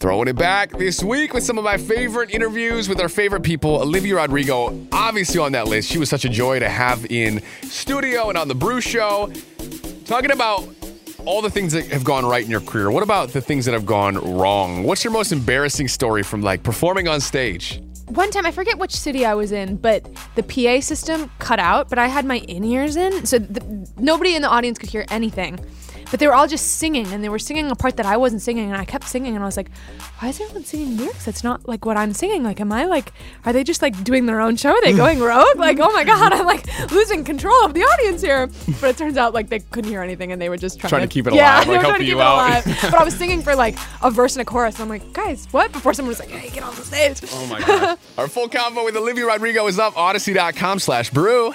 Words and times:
Throwing 0.00 0.28
it 0.28 0.36
back 0.36 0.70
this 0.78 1.02
week 1.02 1.34
with 1.34 1.42
some 1.42 1.58
of 1.58 1.64
my 1.64 1.76
favorite 1.76 2.30
interviews 2.30 2.88
with 2.88 3.00
our 3.00 3.08
favorite 3.08 3.42
people. 3.42 3.82
Olivia 3.82 4.14
Rodrigo, 4.14 4.86
obviously 4.92 5.40
on 5.40 5.50
that 5.52 5.66
list. 5.66 5.90
She 5.90 5.98
was 5.98 6.08
such 6.08 6.24
a 6.24 6.28
joy 6.28 6.60
to 6.60 6.68
have 6.68 7.04
in 7.10 7.42
studio 7.62 8.28
and 8.28 8.38
on 8.38 8.46
the 8.46 8.54
Brew 8.54 8.80
Show. 8.80 9.32
Talking 10.04 10.30
about 10.30 10.68
all 11.24 11.42
the 11.42 11.50
things 11.50 11.72
that 11.72 11.86
have 11.86 12.04
gone 12.04 12.24
right 12.24 12.44
in 12.44 12.50
your 12.50 12.60
career. 12.60 12.92
What 12.92 13.02
about 13.02 13.30
the 13.30 13.40
things 13.40 13.64
that 13.64 13.72
have 13.72 13.86
gone 13.86 14.14
wrong? 14.38 14.84
What's 14.84 15.02
your 15.02 15.12
most 15.12 15.32
embarrassing 15.32 15.88
story 15.88 16.22
from 16.22 16.42
like 16.42 16.62
performing 16.62 17.08
on 17.08 17.20
stage? 17.20 17.82
One 18.06 18.30
time, 18.30 18.46
I 18.46 18.52
forget 18.52 18.78
which 18.78 18.94
city 18.94 19.26
I 19.26 19.34
was 19.34 19.50
in, 19.50 19.78
but 19.78 20.08
the 20.36 20.44
PA 20.44 20.80
system 20.80 21.28
cut 21.40 21.58
out, 21.58 21.90
but 21.90 21.98
I 21.98 22.06
had 22.06 22.24
my 22.24 22.38
in 22.38 22.62
ears 22.62 22.94
in, 22.94 23.26
so 23.26 23.38
the, 23.38 23.90
nobody 23.98 24.36
in 24.36 24.42
the 24.42 24.48
audience 24.48 24.78
could 24.78 24.90
hear 24.90 25.04
anything. 25.10 25.58
But 26.10 26.20
they 26.20 26.26
were 26.26 26.34
all 26.34 26.46
just 26.48 26.78
singing, 26.78 27.06
and 27.12 27.22
they 27.22 27.28
were 27.28 27.38
singing 27.38 27.70
a 27.70 27.74
part 27.74 27.96
that 27.98 28.06
I 28.06 28.16
wasn't 28.16 28.42
singing, 28.42 28.70
and 28.70 28.76
I 28.76 28.84
kept 28.84 29.06
singing, 29.08 29.34
and 29.34 29.42
I 29.42 29.46
was 29.46 29.56
like, 29.56 29.68
"Why 30.20 30.28
is 30.28 30.40
everyone 30.40 30.64
singing 30.64 30.96
lyrics? 30.96 31.24
That's 31.26 31.44
not 31.44 31.68
like 31.68 31.84
what 31.84 31.96
I'm 31.96 32.12
singing. 32.14 32.42
Like, 32.42 32.60
am 32.60 32.72
I 32.72 32.86
like, 32.86 33.12
are 33.44 33.52
they 33.52 33.62
just 33.64 33.82
like 33.82 34.02
doing 34.04 34.26
their 34.26 34.40
own 34.40 34.56
show? 34.56 34.70
Are 34.70 34.80
they 34.82 34.92
going 34.94 35.20
rogue? 35.20 35.46
Like, 35.58 35.78
oh 35.80 35.92
my 35.92 36.04
god, 36.04 36.32
I'm 36.32 36.46
like 36.46 36.66
losing 36.90 37.24
control 37.24 37.64
of 37.64 37.74
the 37.74 37.82
audience 37.82 38.22
here." 38.22 38.48
But 38.80 38.90
it 38.90 38.96
turns 38.96 39.16
out 39.16 39.34
like 39.34 39.48
they 39.48 39.58
couldn't 39.60 39.90
hear 39.90 40.02
anything, 40.02 40.32
and 40.32 40.40
they 40.40 40.48
were 40.48 40.56
just 40.56 40.78
trying, 40.80 40.88
Trying 40.90 41.02
to 41.08 41.12
keep 41.12 41.26
it 41.26 41.34
yeah, 41.34 41.56
alive, 41.56 41.66
they 41.66 41.72
like 41.72 41.78
were 41.80 41.88
trying 41.88 41.94
to 41.94 42.04
keep 42.04 42.08
you 42.08 42.20
it 42.20 42.24
out. 42.24 42.34
alive. 42.34 42.64
but 42.82 42.94
I 42.94 43.04
was 43.04 43.14
singing 43.14 43.42
for 43.42 43.54
like 43.54 43.76
a 44.02 44.10
verse 44.10 44.34
and 44.34 44.42
a 44.42 44.44
chorus, 44.44 44.76
and 44.76 44.82
I'm 44.84 44.88
like, 44.88 45.12
"Guys, 45.12 45.46
what?" 45.50 45.72
Before 45.72 45.92
someone 45.94 46.08
was 46.08 46.20
like, 46.20 46.30
"Hey, 46.30 46.48
get 46.50 46.62
on 46.62 46.74
the 46.74 46.82
stage." 46.82 47.20
Oh 47.32 47.46
my 47.46 47.60
God. 47.60 47.98
Our 48.18 48.28
full 48.28 48.48
convo 48.48 48.84
with 48.84 48.96
Olivia 48.96 49.26
Rodrigo 49.26 49.66
is 49.66 49.78
up, 49.78 49.96
odyssey.com 49.96 50.78
slash 50.78 51.10
brew. 51.10 51.52